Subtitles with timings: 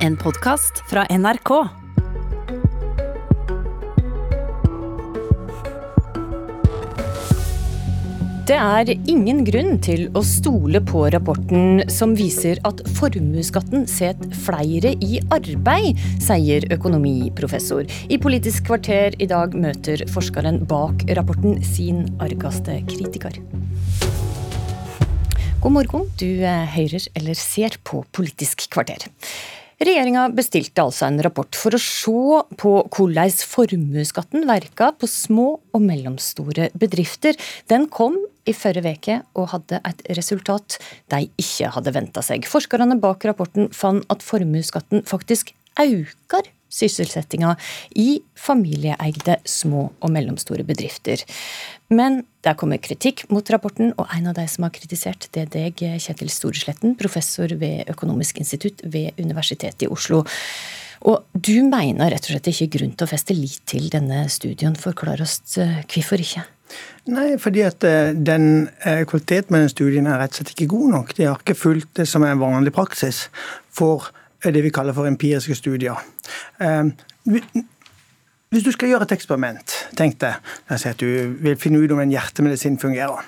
[0.00, 1.50] En podkast fra NRK.
[8.48, 14.94] Det er ingen grunn til å stole på rapporten som viser at formuesskatten setter flere
[15.04, 17.84] i arbeid, sier økonomiprofessor.
[18.08, 23.36] I Politisk kvarter i dag møter forskeren bak rapporten sin argeste kritiker.
[25.60, 29.10] God morgen, du hører eller ser på Politisk kvarter.
[29.80, 32.12] Regjeringa bestilte altså en rapport for å se
[32.60, 37.38] på hvordan formuesskatten verka på små og mellomstore bedrifter.
[37.72, 40.76] Den kom i forrige uke og hadde et resultat
[41.14, 42.44] de ikke hadde venta seg.
[42.44, 47.54] Forskerne bak rapporten fant at formuesskatten faktisk øker sysselsettinga
[47.98, 51.22] i familieeide små og mellomstore bedrifter.
[51.90, 55.50] Men der kommer kritikk mot rapporten, og en av de som har kritisert, det er
[55.56, 60.22] deg, Kjetil Storesletten, professor ved Økonomisk institutt ved Universitetet i Oslo.
[61.08, 64.76] Og du mener rett og slett ikke grunn til å feste lit til denne studien.
[64.76, 66.44] Forklar oss eh, hvorfor ikke?
[67.10, 70.70] Nei, fordi at eh, den eh, kvaliteten med den studien er rett og slett ikke
[70.74, 71.14] god nok.
[71.16, 73.28] De har ikke fulgt det som er vanlig praksis
[73.72, 74.10] for
[74.44, 76.00] det vi kaller for empiriske studier.
[76.60, 76.94] Ehm,
[78.50, 80.40] hvis du skal gjøre et eksperiment, tenk deg
[80.74, 83.20] at du vil finne ut om en hjertemedisin fungerer.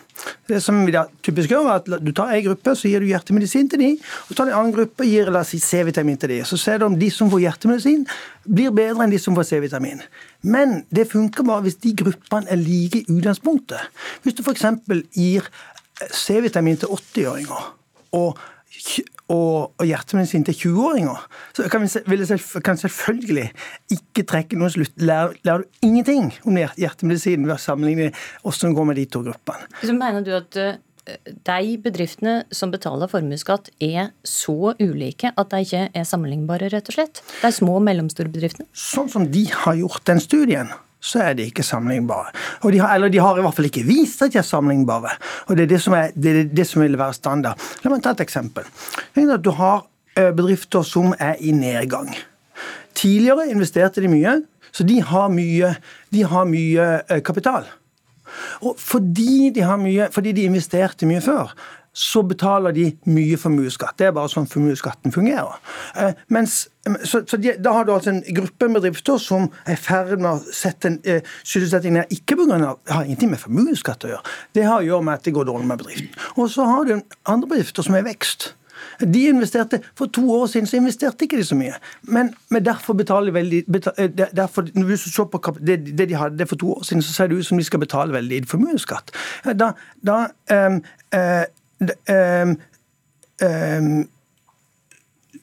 [0.50, 3.06] Det som vi da typisk gjør, er at Du tar en gruppe, så gir du
[3.06, 3.98] hjertemedisin til dem.
[4.28, 6.44] Og tar en annen gruppe og gir la oss si, C-vitamin til dem.
[6.44, 8.06] Så ser du om de som får hjertemedisin,
[8.44, 10.02] blir bedre enn de som får C-vitamin.
[10.42, 13.78] Men det funker bare hvis de gruppene er like i utgangspunktet.
[14.22, 14.66] Hvis du f.eks.
[15.14, 15.46] gir
[16.10, 17.70] C-vitamin til 80-åringer
[18.18, 18.42] og
[19.32, 22.28] og, og hjertemedisin til 20-åringer, så kan, vi,
[22.64, 23.48] kan selvfølgelig
[23.94, 24.94] ikke trekke noen slutt.
[25.00, 28.10] Lærer, lærer, du ingenting om hjertemedisin ved å sammenligne
[28.42, 29.68] hvordan det går med de to gruppene.
[29.82, 30.74] Så mener du at uh,
[31.48, 36.98] de bedriftene som betaler formuesskatt, er så ulike at de ikke er sammenlignbare, rett og
[36.98, 37.24] slett?
[37.42, 38.68] De små og mellomstore bedriftene?
[38.76, 42.30] Sånn som de har gjort den studien så er de ikke sammenlignbare.
[42.62, 45.16] De har, eller de har i hvert fall ikke vist at de er sammenlignbare.
[45.48, 47.58] Og Det er det som, er, det, er det som vil være standard.
[47.82, 48.68] La meg ta et eksempel.
[49.42, 49.82] Du har
[50.16, 52.12] eh, bedrifter som er i nedgang.
[52.94, 54.38] Tidligere investerte de mye,
[54.72, 55.74] så de har mye,
[56.14, 57.66] de har mye eh, kapital.
[58.62, 61.50] Og fordi de, mye, fordi de investerte mye før,
[61.92, 63.98] så betaler de mye formuesskatt.
[64.00, 65.58] Det er bare sånn formuesskatten fungerer.
[66.00, 66.64] Eh, mens,
[67.04, 70.30] så, så de, Da har du altså en gruppe bedrifter som er i ferd med
[70.30, 72.72] å sette en eh, sysselsetting ned, ikke pga.
[72.88, 74.34] Har ingenting med formuesskatt å gjøre.
[74.56, 76.10] Det har å gjøre med at det går dårlig med bedriften.
[76.36, 76.96] Og så har du
[77.28, 78.52] andre bedrifter som er i vekst.
[79.00, 81.76] De investerte, For to år siden så investerte ikke de så mye.
[82.02, 83.64] Men, men derfor betaler de veldig
[83.98, 87.12] eh, derfor, når du ser på det, det, de hadde for to år siden, så
[87.12, 89.12] ser det ut som de skal betale veldig formuesskatt.
[89.44, 89.72] Da,
[90.06, 90.18] da
[90.50, 90.80] um,
[91.14, 91.44] uh,
[91.82, 92.56] um,
[93.42, 93.94] um,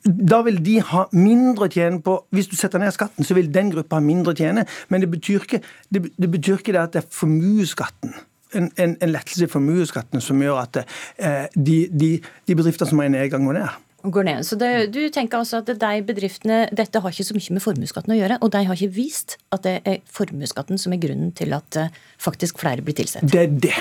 [0.06, 3.52] da vil de ha mindre å tjene på Hvis du setter ned skatten, så vil
[3.54, 4.66] den gruppa ha mindre å tjene.
[4.90, 8.16] Men det betyr ikke det, det, betyr ikke det at det er formuesskatten.
[8.58, 12.16] En, en, en, lettelse i formuesskatten som gjør at eh, de, de,
[12.50, 13.76] de bedriftene som er i nedgang, går ned.
[14.10, 14.46] Går ned.
[14.48, 18.16] Så det, Du tenker altså at de bedriftene, Dette har ikke så mye med formuesskatten
[18.16, 21.54] å gjøre, og de har ikke vist at det er formuesskatten som er grunnen til
[21.58, 23.28] at eh, faktisk flere blir tilsatt?
[23.28, 23.76] Det er det.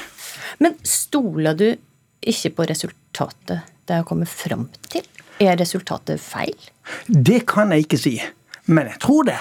[0.61, 1.69] Men stoler du
[2.31, 5.05] ikke på resultatet det har kommet fram til?
[5.41, 6.57] Er resultatet feil?
[7.07, 8.15] Det kan jeg ikke si,
[8.67, 9.39] men jeg tror det.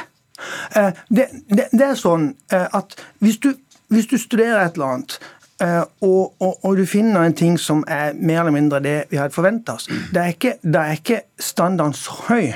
[0.76, 3.50] Eh, det, det, det er sånn eh, at hvis du,
[3.92, 5.18] hvis du studerer et eller annet
[5.60, 9.34] og, og, og, du finner en ting som er mer eller mindre det vi hadde
[9.34, 9.88] forventa oss.
[10.14, 10.54] Det er, ikke,
[10.94, 12.52] ikke standarden så høy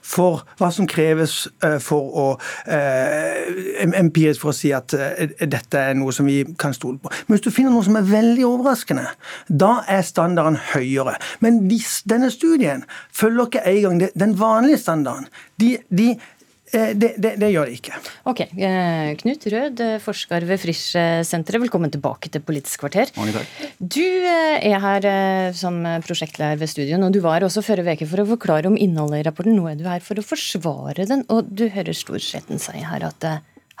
[0.00, 1.34] for hva som kreves
[1.64, 6.72] uh, for å uh, empirisk for å si at dette er noe som vi kan
[6.76, 7.12] stole på.
[7.26, 9.04] Men hvis du finner noe som er veldig overraskende,
[9.48, 11.18] da er standarden høyere.
[11.44, 15.28] Men de, denne studien følger ikke engang den vanlige standarden.
[15.60, 16.35] De, de Eh,
[16.72, 18.00] det, det, det, gjør det ikke.
[18.30, 23.12] Ok, eh, Knut Rød, eh, forsker ved Frisch-senteret, velkommen tilbake til Politisk kvarter.
[23.18, 23.66] Mange takk.
[23.78, 25.08] Du er her
[25.56, 29.22] som prosjektleder ved studien, og du var også forrige uke for å forklare om innholdet
[29.22, 29.56] i rapporten.
[29.56, 33.30] Nå er du her for å forsvare den, og du hører storsetten si her at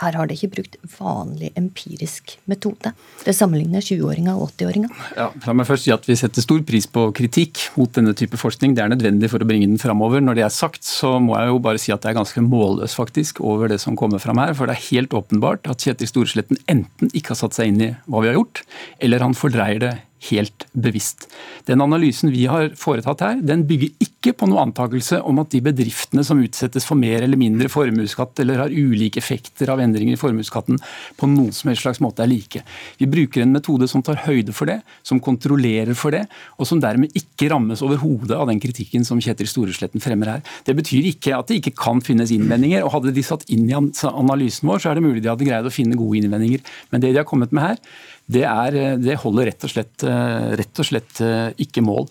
[0.02, 2.92] her har de ikke brukt vanlig empirisk metode.
[3.24, 4.92] Det sammenligner 20-åringer og 80-åringer.
[5.16, 8.36] Ja, la meg først si at Vi setter stor pris på kritikk mot denne type
[8.40, 8.76] forskning.
[8.76, 10.20] Det er nødvendig for å bringe den framover.
[10.20, 12.96] Når det er sagt, så må jeg jo bare si at det er ganske målløs
[12.98, 14.52] faktisk over det som kommer fram her.
[14.56, 17.94] For det er helt åpenbart at Kjetil Storesletten enten ikke har satt seg inn i
[18.04, 18.62] hva vi har gjort,
[19.00, 19.94] eller han fordreier det
[20.30, 21.26] helt bevisst.
[21.68, 25.60] Den analysen vi har foretatt her, den bygger ikke på noe antakelse om at de
[25.62, 30.20] bedriftene som utsettes for mer eller mindre formuesskatt, eller har ulike effekter av endringer i
[30.20, 30.80] formuesskatten,
[31.16, 32.62] på noen som helst slags måte er like.
[32.98, 36.24] Vi bruker en metode som tar høyde for det, som kontrollerer for det,
[36.56, 40.44] og som dermed ikke rammes overhodet av den kritikken som Kjetil Storesletten fremmer her.
[40.66, 43.76] Det betyr ikke at det ikke kan finnes innvendinger, og hadde de satt inn i
[43.76, 46.64] analysen vår, så er det mulig de hadde greid å finne gode innvendinger.
[46.90, 47.80] Men det de har kommet med her,
[48.26, 52.08] det, er, det holder rett og, slett, eh, rett og slett eh, ikke mål.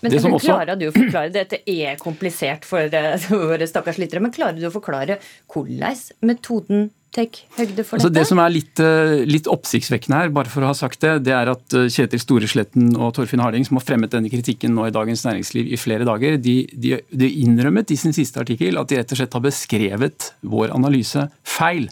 [0.00, 0.46] Men det også...
[0.46, 4.68] Klarer du å forklare Dette er komplisert for eh, våre stakkars lyttere, men klarer du
[4.68, 5.18] å forklare
[5.52, 6.88] hvordan metoden
[7.18, 8.20] høyde for altså dette?
[8.20, 8.80] Det som er litt,
[9.26, 13.10] litt, oppsiktsvekkende her, bare for å ha sagt det, det er at Kjetil Storesletten og
[13.16, 16.60] Torfinn Harding, som har fremmet denne kritikken nå i Dagens Næringsliv i flere dager, de,
[16.70, 20.76] de, de innrømmet i sin siste artikkel at de rett og slett har beskrevet vår
[20.76, 21.88] analyse feil.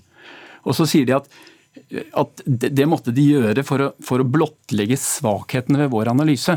[0.62, 1.26] Og så sier de at
[1.86, 6.56] at det måtte de gjøre for å, for å, blottlegge svakhetene ved vår analyse.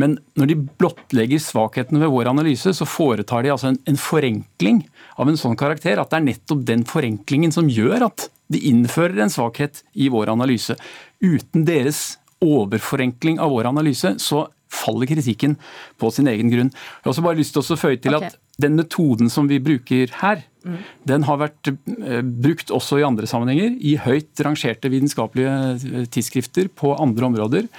[0.00, 4.82] Men når de blottlegger svakhetene ved vår analyse, så foretar de altså en, en, forenkling
[5.16, 9.24] av en sånn karakter at det er nettopp den forenklingen som gjør at de innfører
[9.24, 10.76] en svakhet i vår analyse.
[11.24, 14.44] Uten deres overforenkling av vår analyse, så
[14.76, 15.56] faller kritikken
[15.96, 16.68] på sin egen grunn.
[16.68, 18.28] Jeg har også bare lyst til å føye til okay.
[18.28, 20.80] at den metoden som vi bruker her, mm.
[21.08, 26.70] den har vært eh, brukt også i andre sammenhenger, i høyt rangerte vitenskapelige eh, tidsskrifter
[26.74, 27.70] på andre områder.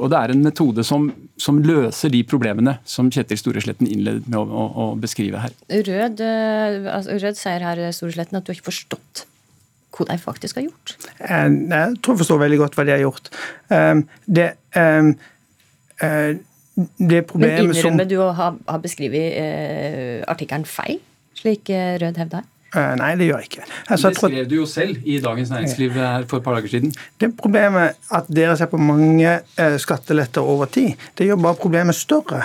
[0.00, 1.08] Og det er en metode som,
[1.40, 5.56] som løser de problemene som Kjetil Storesletten innledet med å, å, å beskrive her.
[5.70, 9.26] Rød, eh, altså, Rød sier her Storesletten at du har ikke forstått
[9.90, 10.94] hva de faktisk har gjort?
[11.18, 13.26] Jeg tror jeg forstår veldig godt hva de har gjort.
[14.24, 14.46] Det,
[17.10, 21.02] det problemet Men innrømmer du å ha, ha beskrevet artikkelen feil,
[21.40, 22.48] slik eh, Rød hevder?
[22.70, 23.64] Uh, nei, det gjør jeg ikke.
[23.90, 25.96] Altså, det skrev du jo selv i Dagens Næringsliv
[26.30, 26.92] for et par dager siden.
[27.20, 29.32] Det problemet at dere ser på mange
[29.82, 32.44] skatteletter over tid, det gjør bare problemet større.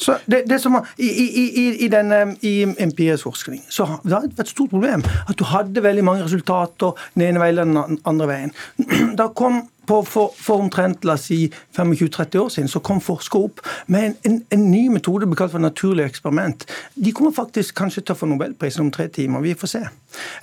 [0.00, 4.14] Så det, det som var, I, i, i, i, denne, i empirisk forskning så det
[4.14, 7.92] har vært et stort problem at du hadde veldig mange resultater den ene veien eller
[7.92, 8.56] den andre veien.
[9.20, 11.46] Da kom på, for, for, omtrent la oss si
[11.76, 13.62] 25-30 år siden så kom forskere opp
[13.92, 16.66] med en, en, en ny metode kalt for naturlig eksperiment.
[16.94, 19.44] De kommer faktisk kanskje til å få nobelprisen om tre timer.
[19.44, 19.82] Vi får se.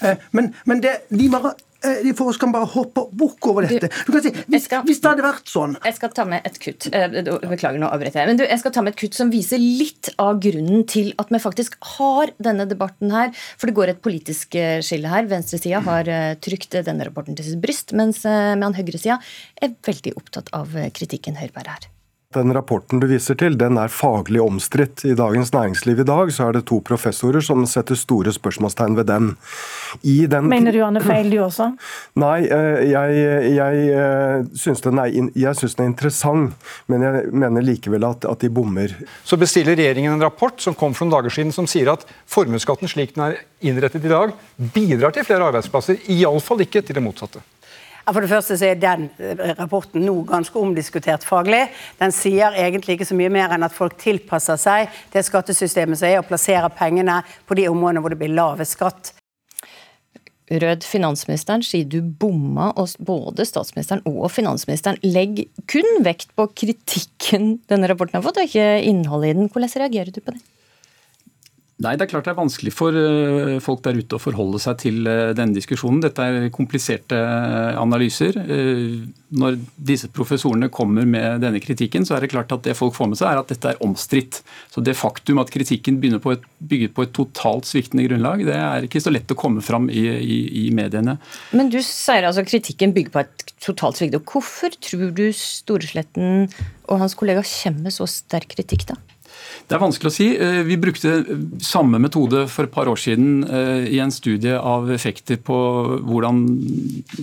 [0.01, 3.89] Eh, men, men det, de bare de for oss kan bare hoppe bukk over dette.
[4.07, 6.59] Du kan si, hvis, skal, hvis, det hadde vært sånn Jeg skal ta med et
[6.63, 6.87] kutt.
[6.95, 7.07] Eh,
[7.49, 8.31] beklager, nå avbryter jeg.
[8.31, 11.33] Men du, jeg skal ta med et kutt som viser litt av grunnen til at
[11.33, 13.33] vi faktisk har denne debatten her.
[13.57, 15.27] For det går et politisk eh, skille her.
[15.31, 16.11] Venstresida har
[16.43, 19.19] trykt denne rapporten til sitt bryst, mens med høyresida
[19.63, 21.91] er veldig opptatt av kritikken Høyre bærer her.
[22.33, 25.03] Den rapporten du viser til, den er faglig omstridt.
[25.05, 29.07] I Dagens Næringsliv i dag så er det to professorer som setter store spørsmålstegn ved
[29.11, 29.29] den.
[30.03, 31.69] den Mener du han er feil, du også?
[32.23, 33.21] Nei, eh, jeg,
[33.53, 36.53] jeg, eh, syns den, den er interessant,
[36.87, 38.95] men jeg mener likevel at, at de bommer.
[39.23, 42.89] Så bestiller regjeringen en rapport som kom for noen dager siden som sier at formuesskatten
[42.89, 44.33] slik den er innrettet i dag,
[44.73, 46.01] bidrar til flere arbeidsplasser.
[46.11, 47.43] Iallfall ikke til det motsatte.
[48.03, 51.63] For det første så er den eh, rapporten nå ganske omdiskutert faglig.
[52.01, 56.09] Den sier egentlig ikke så mye mer enn at folk tilpasser seg det skattesystemet som
[56.09, 59.13] er, og plasserer pengene på de områdene hvor det blir lavest skatt.
[60.51, 67.61] Rød finansministeren sier du bomma, og både statsministeren og finansministeren legger kun vekt på kritikken
[67.71, 69.47] denne rapporten har fått, og ikke innholdet i den.
[69.47, 70.43] Hvordan reagerer du på det?
[71.81, 74.77] Nei, Det er klart det er vanskelig for eh, folk der ute å forholde seg
[74.83, 76.03] til eh, denne diskusjonen.
[76.03, 78.37] Dette er kompliserte eh, analyser.
[79.33, 83.09] Når disse professorene kommer med denne kritikken, så er det klart at det folk får
[83.09, 84.43] med seg, er at dette er omstridt.
[84.69, 88.85] Så det faktum at kritikken på et, bygget på et totalt sviktende grunnlag, det er
[88.85, 91.17] ikke så lett å komme fram i, i, i mediene.
[91.57, 94.19] Men du sier altså kritikken bygger på et totalt svikt.
[94.29, 96.45] Hvorfor tror du Storesletten
[96.85, 98.99] og hans kollega kommer med så sterk kritikk, da?
[99.63, 100.27] Det er vanskelig å si.
[100.35, 101.11] Eh, vi brukte
[101.63, 105.57] samme metode for et par år siden eh, i en studie av effekter på
[106.03, 106.41] hvordan,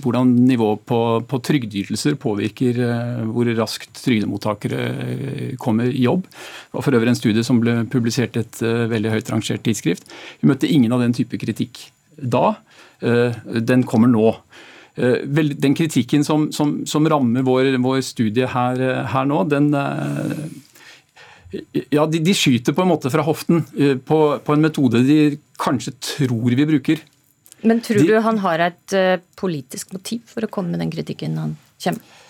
[0.00, 6.24] hvordan nivået på, på trygdeytelser påvirker eh, hvor raskt trygdemottakere kommer i jobb.
[6.30, 10.08] Det var for øvrig en studie som ble publisert i et veldig høyt rangert tidsskrift.
[10.40, 11.84] Vi møtte ingen av den type kritikk
[12.20, 12.54] da.
[13.00, 14.32] Den kommer nå.
[14.96, 19.70] Den kritikken som, som, som rammer vår, vår studie her, her, nå, den
[21.90, 25.18] ja, de, de, skyter på en måte fra hoften eh, på, på, en metode de
[25.60, 27.02] kanskje tror vi bruker.
[27.66, 30.92] Men tror de, du han har et uh, politisk motiv for å komme med den
[30.94, 32.22] kritikken han kommer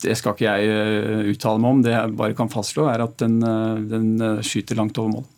[0.00, 1.82] Det skal ikke jeg uh, uttale meg om.
[1.84, 3.36] Det jeg bare kan fastslå, er at den,
[3.90, 5.28] den skyter langt over mål.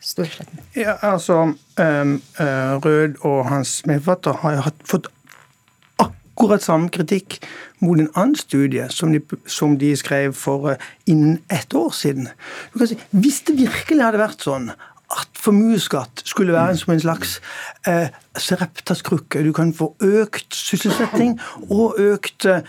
[0.00, 0.62] Storsletten.
[0.74, 5.10] Ja, altså, um, Rød og hans medforfatter har jo fått
[6.40, 7.36] akkurat samme kritikk
[7.84, 12.30] mot en annen studie som de, som de skrev for uh, innen ett år siden.
[12.80, 14.70] Si, hvis det virkelig hadde vært sånn
[15.10, 17.40] at formuesskatt skulle være som en slags
[17.88, 19.42] eh, Sareptas-krukke.
[19.44, 21.40] Du kan få økt sysselsetting
[21.70, 22.62] og økt, eh,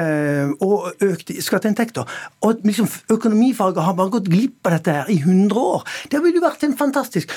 [0.00, 2.10] eh, og økt skatteinntekter.
[2.40, 5.86] Og liksom, Økonomifaget har bare gått glipp av dette her i 100 år.
[6.10, 7.30] Det ville jo vært en fantastisk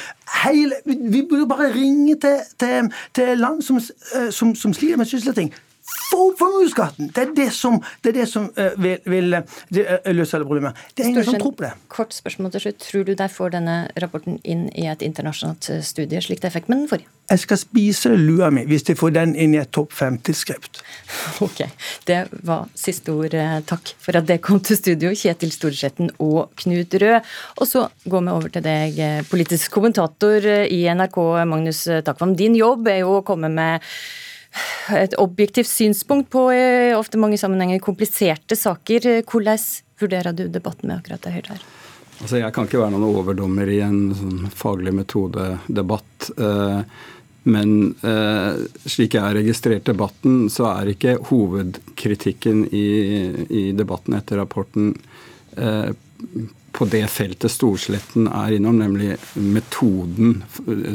[0.44, 5.06] Hele, Vi burde bare ringe til, til, til land som, eh, som, som sliter med
[5.06, 5.54] sysselsetting
[5.88, 7.12] få formuesskatten!
[7.16, 9.60] Det er det som, det er det som uh, vil, vil uh,
[10.14, 10.76] løse alle problemer.
[10.94, 11.74] Det er ingen som tror på det.
[11.94, 12.80] Kort spørsmål til slutt.
[12.84, 16.84] Tror du de får denne rapporten inn i et internasjonalt studie, slik det effekt med
[16.84, 17.12] den forrige?
[17.28, 20.82] Jeg skal spise lua mi hvis de får den inn i et topp fem-tidsskrift.
[21.48, 21.64] Ok,
[22.08, 23.36] det var siste ord.
[23.68, 27.28] Takk for at det kom til studio, Kjetil Storsetten og Knut Rød.
[27.60, 29.02] Og så går vi over til deg,
[29.32, 31.20] politisk kommentator i NRK,
[31.52, 32.36] Magnus Takvam.
[32.40, 33.86] Din jobb er jo å komme med
[34.96, 36.48] et objektivt synspunkt på
[36.96, 39.10] ofte mange sammenhenger kompliserte saker.
[39.28, 39.60] Hvordan
[40.00, 41.68] vurderer du debatten med akkurat det Høyre her?
[42.18, 46.32] Altså, jeg kan ikke være noen overdommer i en sånn faglig metodedebatt.
[46.34, 46.80] Eh,
[47.48, 52.88] men eh, slik jeg har registrert debatten, så er ikke hovedkritikken i,
[53.48, 54.96] i debatten etter rapporten
[55.56, 55.94] eh,
[56.78, 60.44] på det feltet Storsletten er innom, nemlig metoden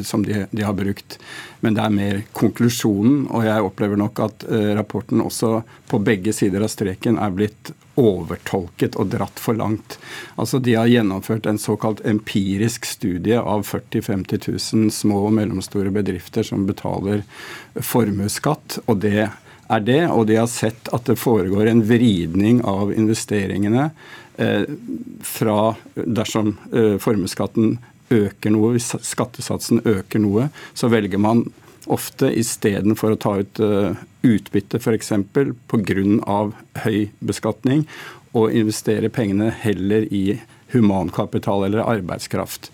[0.06, 1.18] som de, de, har brukt.
[1.60, 5.56] Men det er mer konklusjonen, og jeg opplever nok at uh, rapporten også
[5.90, 9.98] på begge sider av streken er blitt overtolket og dratt for langt.
[10.38, 14.48] Altså De har gjennomført en såkalt empirisk studie av 40 000-50
[14.86, 17.26] 000 små og mellomstore bedrifter som betaler
[17.74, 20.02] formuesskatt, og det er det.
[20.14, 26.96] Og de har sett at det foregår en vridning av investeringene Eh, fra dersom eh,
[27.02, 27.76] formuesskatten
[28.12, 31.46] øker noe, hvis skattesatsen øker noe, så velger man
[31.90, 35.12] ofte istedenfor å ta ut uh, utbytte f.eks.
[35.32, 36.36] pga.
[36.84, 37.86] høy beskatning,
[38.32, 40.38] å investere pengene heller i
[40.72, 42.70] humankapital eller arbeidskraft.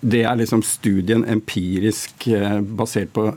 [0.00, 2.26] Det er liksom studien empirisk
[2.78, 3.28] basert på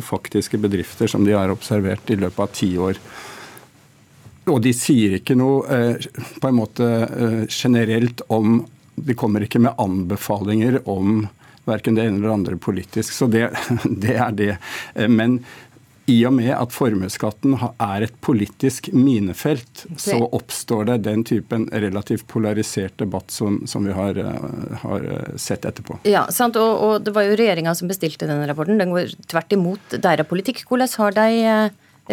[0.00, 2.98] faktiske bedrifter som de har observert i løpet av ti år.
[4.50, 6.06] Og de sier ikke noe eh,
[6.42, 8.62] på en måte eh, generelt om
[8.94, 11.26] De kommer ikke med anbefalinger om
[11.64, 13.14] verken det ene eller andre politisk.
[13.14, 13.48] Så det,
[14.04, 14.56] det er det.
[14.94, 15.44] Eh, men
[16.10, 22.26] i og med at formuesskatten er et politisk minefelt, så oppstår det den typen relativt
[22.26, 24.18] polarisert debatt som, som vi har,
[24.82, 25.06] har,
[25.38, 26.00] sett etterpå.
[26.10, 28.82] Ja, sant, og, og det var jo regjeringa som bestilte denne rapporten.
[28.82, 30.64] Den går tvert imot deres politikk.
[30.66, 31.30] Hvordan har de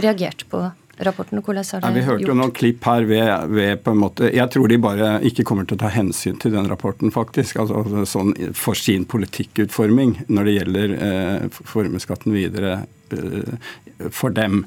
[0.06, 0.68] reagert på
[1.00, 1.42] rapporten?
[1.42, 2.32] Hvordan har det ja, vi hørte gjort?
[2.32, 5.68] jo noen klipp her ved, ved, på en måte Jeg tror de bare ikke kommer
[5.68, 7.60] til å ta hensyn til den rapporten, faktisk.
[7.62, 12.82] altså sånn For sin politikkutforming når det gjelder eh, formuesskatten videre
[13.16, 13.56] eh,
[14.12, 14.66] for dem.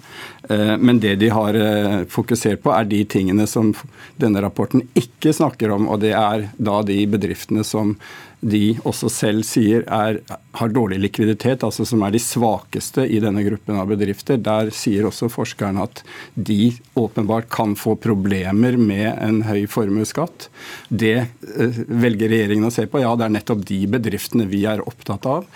[0.49, 3.73] Eh, men det de har eh, fokusert på, er de tingene som
[4.21, 5.89] denne rapporten ikke snakker om.
[5.89, 7.97] Og det er da de bedriftene som
[8.43, 10.19] de også selv sier er,
[10.59, 14.41] har dårlig likviditet, altså som er de svakeste i denne gruppen av bedrifter.
[14.43, 16.03] Der sier også forskerne at
[16.35, 20.49] de åpenbart kan få problemer med en høy formuesskatt.
[20.91, 23.05] Det eh, velger regjeringen å se på.
[23.05, 25.47] Ja, det er nettopp de bedriftene vi er opptatt av.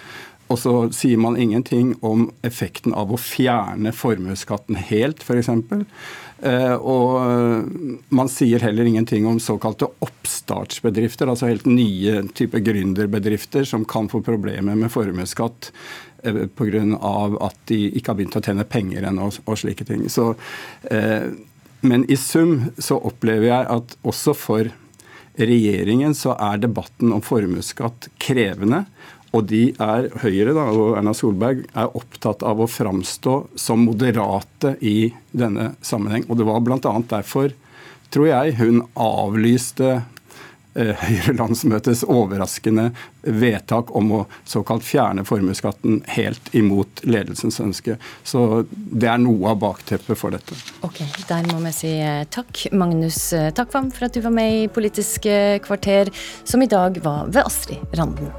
[0.46, 5.50] Og så sier man ingenting om effekten av å fjerne formuesskatten helt, f.eks.
[6.42, 7.70] Eh, og
[8.12, 14.20] man sier heller ingenting om såkalte oppstartsbedrifter, altså helt nye typer gründerbedrifter som kan få
[14.26, 15.70] problemer med formuesskatt
[16.24, 16.84] eh, pga.
[17.40, 20.08] at de ikke har begynt å tjene penger ennå og slike ting.
[20.12, 20.34] Så,
[20.90, 21.30] eh,
[21.80, 24.74] men i sum så opplever jeg at også for
[25.36, 28.84] regjeringen så er debatten om formuesskatt krevende.
[29.34, 34.76] Og de er Høyre da, og Erna Solberg er opptatt av å framstå som moderate
[34.80, 36.26] i denne sammenheng.
[36.28, 36.98] Og det var bl.a.
[37.10, 37.54] derfor,
[38.14, 39.90] tror jeg, hun avlyste
[40.78, 42.92] eh, Høyre-landsmøtets overraskende
[43.26, 47.98] vedtak om å såkalt fjerne formuesskatten helt imot ledelsens ønske.
[48.24, 50.56] Så det er noe av bakteppet for dette.
[50.86, 52.68] Ok, Der må vi si eh, takk.
[52.72, 55.26] Magnus eh, Takvam for at du var med i Politisk
[55.66, 56.14] kvarter,
[56.46, 58.30] som i dag var ved Astrid Randen.